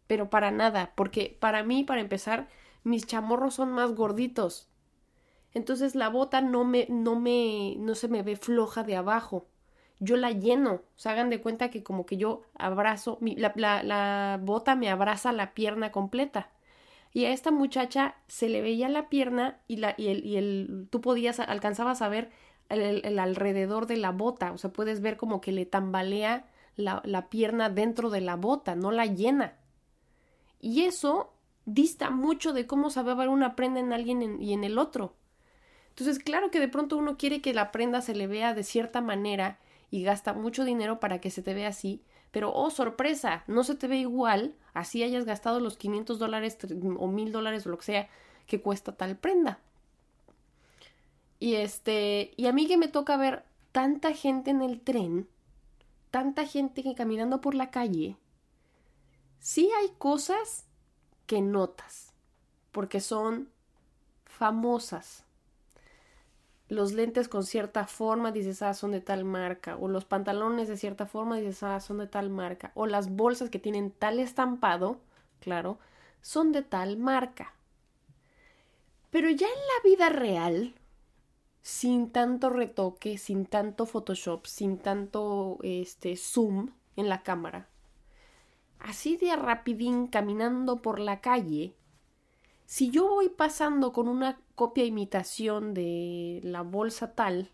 [0.07, 2.49] Pero para nada, porque para mí, para empezar,
[2.85, 4.69] mis chamorros son más gorditos.
[5.55, 9.47] Entonces la bota no me, no me, no se me ve floja de abajo.
[10.01, 10.75] Yo la lleno.
[10.75, 14.90] O sea, hagan de cuenta que como que yo abrazo, la, la, la bota me
[14.90, 16.51] abraza la pierna completa.
[17.12, 20.88] Y a esta muchacha se le veía la pierna y, la, y, el, y el,
[20.90, 22.31] tú podías, alcanzabas a ver
[22.68, 26.46] el, alrededor de la bota, o sea, puedes ver como que le tambalea
[26.77, 29.57] la, la pierna dentro de la bota, no la llena.
[30.61, 31.33] Y eso
[31.64, 35.14] dista mucho de cómo sabe ver una prenda en alguien y en el otro.
[35.90, 39.01] Entonces, claro que de pronto uno quiere que la prenda se le vea de cierta
[39.01, 39.59] manera
[39.90, 43.75] y gasta mucho dinero para que se te vea así, pero oh sorpresa, no se
[43.75, 46.59] te ve igual, así hayas gastado los 500 dólares
[46.99, 48.09] o 1000 dólares o lo que sea
[48.47, 49.61] que cuesta tal prenda.
[51.38, 55.29] Y este, y a mí que me toca ver tanta gente en el tren,
[56.11, 58.16] tanta gente que caminando por la calle,
[59.38, 60.66] sí hay cosas
[61.27, 62.12] que notas,
[62.73, 63.49] porque son
[64.25, 65.25] famosas.
[66.71, 69.77] Los lentes con cierta forma, dices, ah, son de tal marca.
[69.77, 72.71] O los pantalones de cierta forma, dices, ah, son de tal marca.
[72.75, 75.01] O las bolsas que tienen tal estampado,
[75.41, 75.81] claro,
[76.23, 77.55] son de tal marca.
[79.11, 80.75] Pero ya en la vida real,
[81.61, 87.67] sin tanto retoque, sin tanto Photoshop, sin tanto este zoom en la cámara,
[88.79, 91.75] así de rapidín caminando por la calle,
[92.71, 97.51] si yo voy pasando con una copia imitación de la bolsa tal,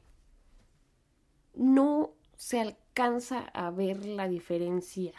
[1.55, 5.15] no se alcanza a ver la diferencia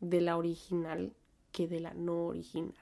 [0.00, 1.14] de la original
[1.50, 2.76] que de la no original.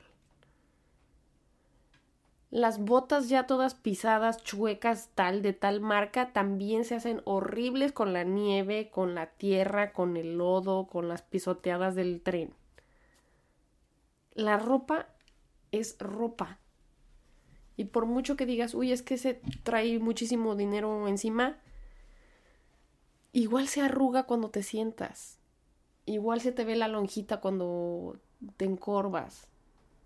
[2.50, 8.12] Las botas ya todas pisadas, chuecas, tal, de tal marca, también se hacen horribles con
[8.12, 12.54] la nieve, con la tierra, con el lodo, con las pisoteadas del tren.
[14.34, 15.10] La ropa
[15.78, 16.60] es ropa.
[17.76, 21.58] Y por mucho que digas, uy, es que se trae muchísimo dinero encima,
[23.32, 25.38] igual se arruga cuando te sientas.
[26.06, 28.18] Igual se te ve la lonjita cuando
[28.56, 29.48] te encorvas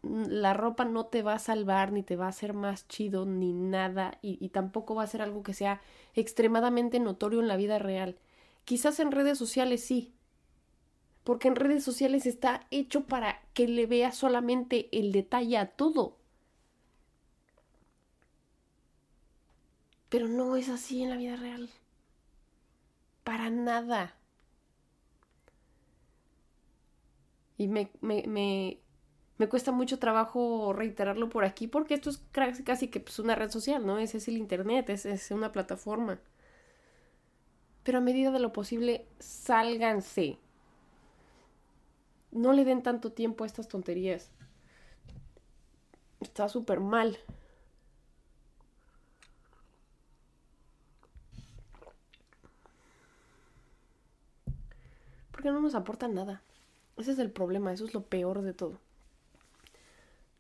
[0.03, 3.53] la ropa no te va a salvar, ni te va a hacer más chido, ni
[3.53, 5.81] nada, y, tampoco va a ser algo que sea
[6.15, 8.17] extremadamente notorio en la vida real.
[8.65, 10.15] Quizás en redes sociales sí,
[11.31, 16.17] porque en redes sociales está hecho para que le veas solamente el detalle a todo.
[20.09, 21.71] Pero no es así en la vida real.
[23.23, 24.17] Para nada.
[27.57, 28.81] Y me, me, me
[29.39, 32.25] me cuesta mucho trabajo reiterarlo por aquí porque esto es
[32.65, 33.99] casi que pues, una red social, ¿no?
[33.99, 36.19] Ese es el Internet, es, es una plataforma.
[37.85, 40.41] Pero a medida de lo posible, sálganse.
[42.33, 44.31] No le den tanto tiempo a estas tonterías.
[46.21, 47.19] Está súper mal.
[55.33, 56.43] Porque no nos aportan nada.
[56.97, 58.79] Ese es el problema, eso es lo peor de todo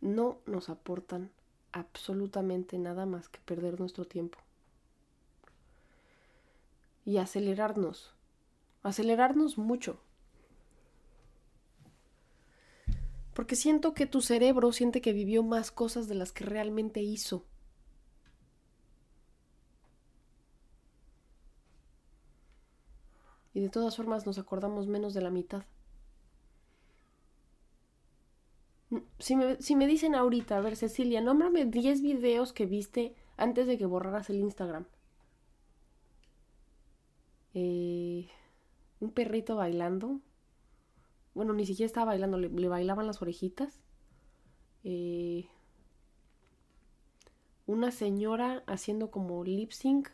[0.00, 1.30] no nos aportan
[1.72, 4.38] absolutamente nada más que perder nuestro tiempo.
[7.04, 8.14] Y acelerarnos,
[8.82, 9.98] acelerarnos mucho.
[13.40, 17.46] Porque siento que tu cerebro siente que vivió más cosas de las que realmente hizo.
[23.54, 25.64] Y de todas formas nos acordamos menos de la mitad.
[29.18, 29.36] Si
[29.74, 34.28] me, dicen ahorita, a ver, Cecilia, nómbrame 10 videos que viste antes de que borraras
[34.28, 34.84] el Instagram.
[37.54, 38.28] Eh,
[39.00, 40.20] un perrito bailando.
[41.34, 43.80] Bueno, ni siquiera estaba bailando, le, bailaban las orejitas.
[44.84, 45.48] Eh,
[47.66, 50.08] una señora haciendo como lip sync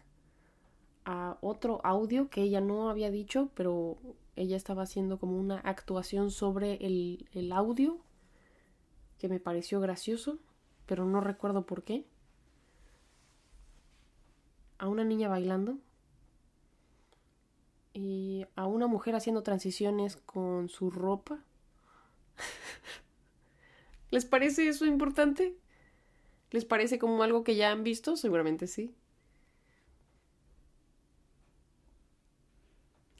[1.04, 3.96] a otro audio que ella no había dicho, pero
[4.34, 7.98] ella estaba haciendo como una actuación sobre el, el audio
[9.18, 10.38] que me pareció gracioso,
[10.84, 12.04] pero no recuerdo por qué.
[14.78, 15.78] A una niña bailando
[17.96, 21.42] y a una mujer haciendo transiciones con su ropa.
[24.10, 25.56] ¿Les parece eso importante?
[26.50, 28.18] ¿Les parece como algo que ya han visto?
[28.18, 28.94] Seguramente sí.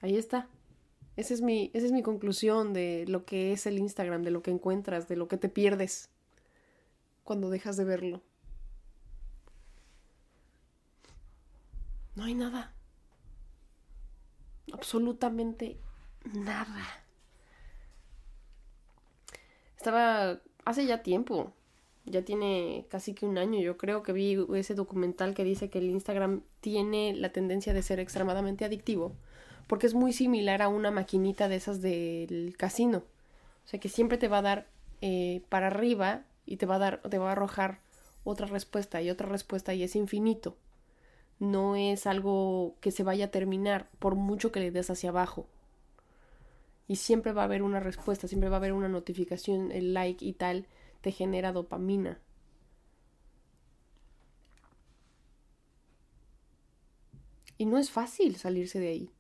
[0.03, 0.47] Ahí está.
[1.17, 4.43] Esa es, mi, esa es mi conclusión de lo que es el Instagram, de lo
[4.43, 6.11] que encuentras, de lo que te pierdes
[7.25, 8.21] cuando dejas de verlo.
[12.15, 12.76] No hay nada.
[14.73, 15.77] Absolutamente
[16.33, 16.85] nada.
[19.77, 21.53] Estaba hace ya tiempo,
[22.05, 25.79] ya tiene casi que un año, yo creo que vi ese documental que dice que
[25.79, 29.13] el Instagram tiene la tendencia de ser extremadamente adictivo
[29.67, 32.99] porque es muy similar a una maquinita de esas del casino.
[33.65, 34.67] O sea que siempre te va a dar
[35.01, 37.81] eh, para arriba y te va a dar, te va a arrojar
[38.25, 40.57] otra respuesta y otra respuesta y es infinito.
[41.39, 45.47] No es algo que se vaya a terminar por mucho que le des hacia abajo.
[46.89, 50.25] Y siempre va a haber una respuesta, siempre va a haber una notificación, el like
[50.25, 50.67] y tal,
[51.01, 52.21] te genera dopamina.
[57.59, 59.11] Y no es fácil salirse de ahí.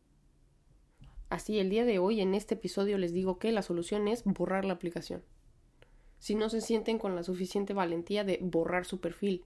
[1.28, 4.64] Así, el día de hoy, en este episodio, les digo que la solución es borrar
[4.64, 5.22] la aplicación.
[6.18, 9.44] Si no se sienten con la suficiente valentía de borrar su perfil.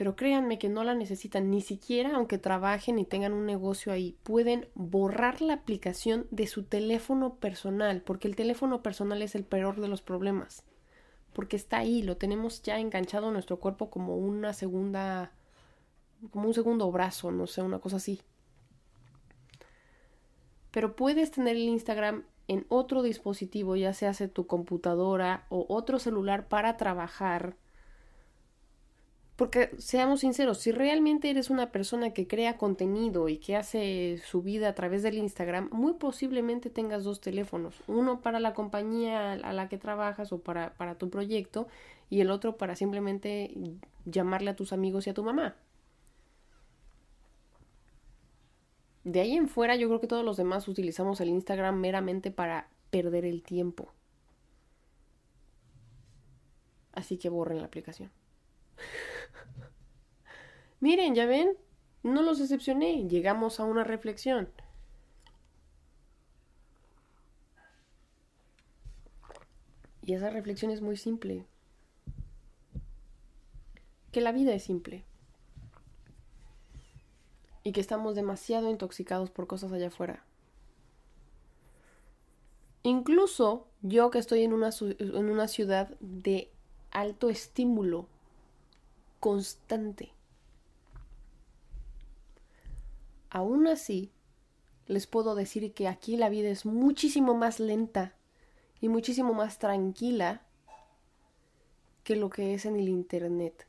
[0.00, 4.16] Pero créanme que no la necesitan, ni siquiera aunque trabajen y tengan un negocio ahí,
[4.22, 9.78] pueden borrar la aplicación de su teléfono personal, porque el teléfono personal es el peor
[9.78, 10.64] de los problemas,
[11.34, 15.32] porque está ahí, lo tenemos ya enganchado a nuestro cuerpo como una segunda,
[16.30, 18.22] como un segundo brazo, no sé, una cosa así.
[20.70, 26.48] Pero puedes tener el Instagram en otro dispositivo, ya sea tu computadora o otro celular
[26.48, 27.54] para trabajar
[29.40, 34.42] porque seamos sinceros, si realmente eres una persona que crea contenido y que hace su
[34.42, 39.52] vida a través del Instagram, muy posiblemente tengas dos teléfonos, uno para la compañía a
[39.54, 41.68] la que trabajas o para, tu proyecto
[42.10, 43.50] y el otro para simplemente
[44.04, 45.56] llamarle a tus amigos y a tu mamá.
[49.04, 52.68] De ahí en fuera yo creo que todos los demás utilizamos el Instagram meramente para
[52.90, 53.90] perder el tiempo.
[56.92, 58.10] Así que borren la aplicación.
[60.80, 61.56] Miren, ya ven,
[62.02, 64.48] no los decepcioné, llegamos a una reflexión.
[70.02, 71.44] Y esa reflexión es muy simple.
[74.10, 75.04] Que la vida es simple.
[77.62, 80.24] Y que estamos demasiado intoxicados por cosas allá afuera.
[82.82, 86.50] Incluso yo que estoy en una, en una ciudad de
[86.90, 88.08] alto estímulo
[89.20, 90.12] constante.
[93.30, 94.10] Aún así,
[94.86, 98.14] les puedo decir que aquí la vida es muchísimo más lenta
[98.80, 100.42] y muchísimo más tranquila
[102.02, 103.66] que lo que es en el Internet.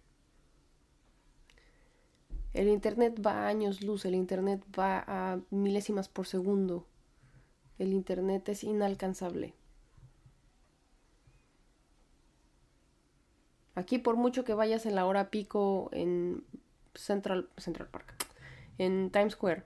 [2.54, 6.86] El Internet va a años luz, el Internet va a milésimas por segundo.
[7.78, 9.54] El Internet es inalcanzable.
[13.76, 16.44] Aquí por mucho que vayas en la hora pico en
[16.94, 18.16] Central, Central Park,
[18.82, 19.62] en Times Square,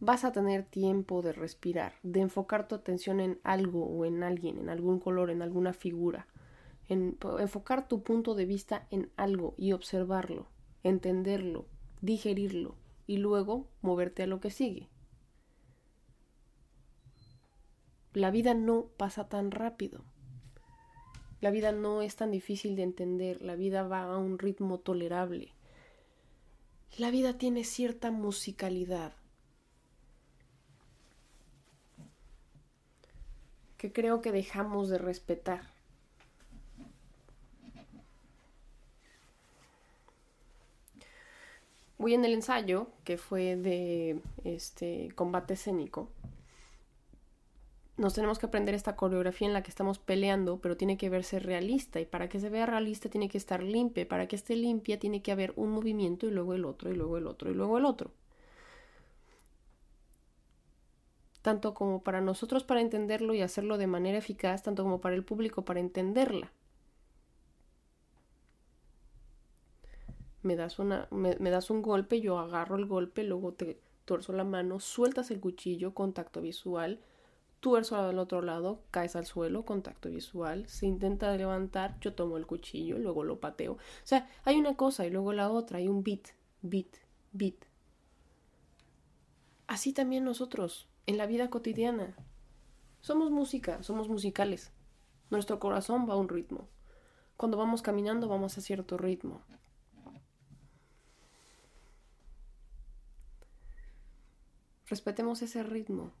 [0.00, 4.58] vas a tener tiempo de respirar, de enfocar tu atención en algo o en alguien,
[4.58, 6.26] en algún color, en alguna figura,
[6.88, 10.48] en enfocar tu punto de vista en algo y observarlo,
[10.82, 11.66] entenderlo,
[12.00, 12.74] digerirlo
[13.06, 14.88] y luego moverte a lo que sigue.
[18.14, 20.02] La vida no pasa tan rápido.
[21.40, 25.54] La vida no es tan difícil de entender, la vida va a un ritmo tolerable.
[26.98, 29.12] La vida tiene cierta musicalidad
[33.80, 35.62] que creo que dejamos de respetar.
[41.96, 46.10] Voy en el ensayo, que fue de este combate escénico,
[48.00, 51.38] nos tenemos que aprender esta coreografía en la que estamos peleando, pero tiene que verse
[51.38, 54.98] realista y para que se vea realista tiene que estar limpia, para que esté limpia
[54.98, 57.76] tiene que haber un movimiento y luego el otro y luego el otro y luego
[57.76, 58.10] el otro.
[61.42, 65.24] Tanto como para nosotros para entenderlo y hacerlo de manera eficaz, tanto como para el
[65.24, 66.50] público para entenderla.
[70.42, 70.78] Me das,
[71.10, 75.38] me das un golpe, yo agarro el golpe, luego te torzo la mano, sueltas el
[75.38, 76.98] cuchillo, contacto visual,
[77.60, 82.46] tuerzo al otro lado, caes al suelo, contacto visual, se intenta levantar, yo tomo el
[82.46, 83.74] cuchillo, luego lo pateo.
[83.74, 86.28] O sea, hay una cosa y luego la otra, hay un beat,
[86.62, 86.96] beat,
[87.32, 87.66] beat.
[89.66, 92.16] Así también nosotros, en la vida cotidiana.
[93.02, 94.72] Somos música, somos musicales.
[95.30, 96.68] Nuestro corazón va a un ritmo.
[97.36, 99.42] Cuando vamos caminando vamos a cierto ritmo.
[104.86, 106.12] Respetemos ese ritmo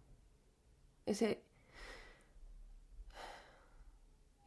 [1.06, 1.42] ese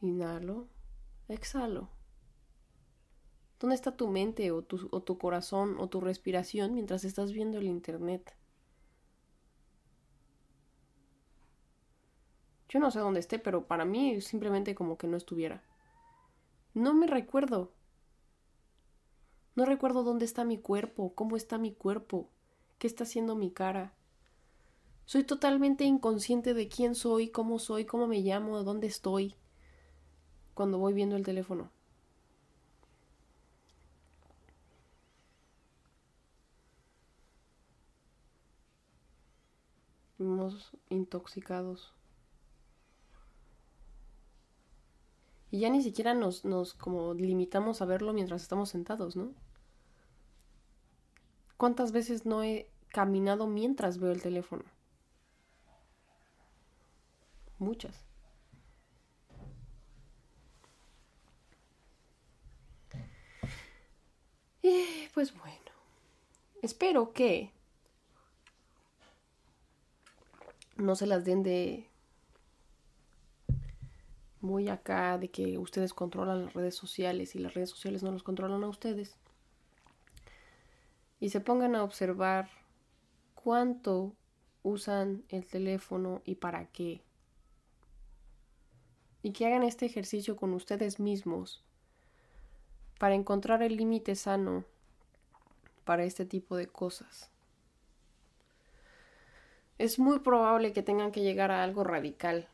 [0.00, 0.68] inhalo,
[1.28, 1.88] exhalo.
[3.60, 7.58] ¿Dónde está tu mente o tu, o tu corazón o tu respiración mientras estás viendo
[7.58, 8.36] el internet?
[12.68, 15.62] Yo no sé dónde esté, pero para mí simplemente como que no estuviera.
[16.74, 17.72] No me recuerdo.
[19.54, 22.28] No recuerdo dónde está mi cuerpo, cómo está mi cuerpo,
[22.78, 23.94] qué está haciendo mi cara.
[25.06, 29.34] Soy totalmente inconsciente de quién soy, cómo soy, cómo me llamo, dónde estoy
[30.54, 31.70] cuando voy viendo el teléfono.
[40.18, 41.92] Vivimos intoxicados.
[45.50, 49.32] Y ya ni siquiera nos, nos como limitamos a verlo mientras estamos sentados, ¿no?
[51.56, 54.64] ¿Cuántas veces no he caminado mientras veo el teléfono?
[57.64, 58.04] Muchas.
[65.14, 65.58] pues bueno.
[66.60, 67.52] Espero que
[70.76, 71.88] no se las den de
[74.40, 78.22] muy acá de que ustedes controlan las redes sociales y las redes sociales no los
[78.22, 79.16] controlan a ustedes.
[81.20, 82.50] Y se pongan a observar
[83.34, 84.12] cuánto
[84.62, 87.02] usan el teléfono y para qué.
[89.24, 91.64] Y que hagan este ejercicio con ustedes mismos
[93.00, 94.64] para encontrar el límite sano
[95.84, 97.30] para este tipo de cosas.
[99.78, 102.48] Es muy probable que tengan que llegar a algo radical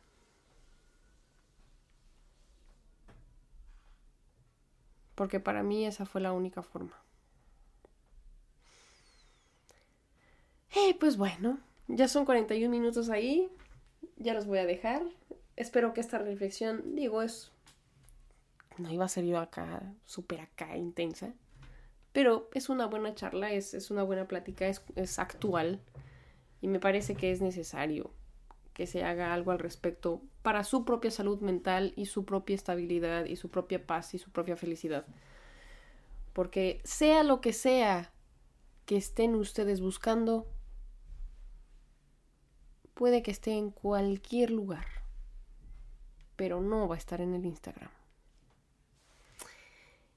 [5.20, 6.96] porque para mí esa fue la única forma.
[10.74, 11.58] Y pues bueno,
[11.88, 13.50] ya son 41 minutos ahí,
[14.16, 15.02] ya los voy a dejar.
[15.60, 17.52] Espero que esta reflexión, digo, es...
[18.78, 21.34] No iba a ser yo acá, súper acá, intensa,
[22.14, 25.82] pero es una buena charla, es, una buena plática, es, es actual
[26.62, 28.10] y me parece que es necesario
[28.72, 33.26] que se haga algo al respecto para su propia salud mental y su propia estabilidad
[33.26, 35.04] y su propia paz y su propia felicidad.
[36.32, 38.14] Porque sea lo que sea
[38.86, 40.46] que estén ustedes buscando,
[42.94, 44.99] puede que esté en cualquier lugar,
[46.40, 47.90] pero no va a estar en el Instagram.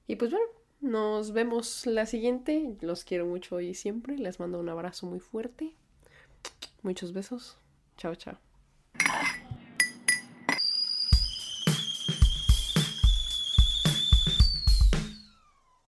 [0.06, 0.46] Y pues bueno,
[0.80, 2.78] nos vemos la siguiente.
[2.80, 4.16] Los quiero mucho hoy y siempre.
[4.16, 5.74] Les mando un abrazo muy fuerte.
[6.80, 7.58] Muchos besos.
[7.98, 8.38] Chao, chao.